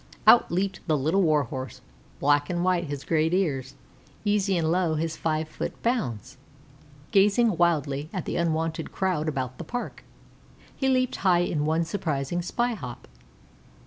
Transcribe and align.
Out 0.25 0.51
leaped 0.51 0.79
the 0.87 0.97
Little 0.97 1.21
Warhorse, 1.21 1.79
black 2.19 2.49
and 2.49 2.63
white 2.63 2.85
his 2.85 3.03
great 3.03 3.35
ears, 3.35 3.75
easy 4.25 4.57
and 4.57 4.71
low 4.71 4.95
his 4.95 5.15
five 5.15 5.47
foot 5.47 5.79
bounds; 5.83 6.37
gazing 7.11 7.55
wildly 7.55 8.09
at 8.11 8.25
the 8.25 8.35
unwonted 8.35 8.91
crowd 8.91 9.29
about 9.29 9.59
the 9.59 9.63
Park, 9.63 10.03
he 10.75 10.89
leaped 10.89 11.17
high 11.17 11.41
in 11.41 11.65
one 11.65 11.83
surprising 11.85 12.41
spy 12.41 12.73
hop. 12.73 13.07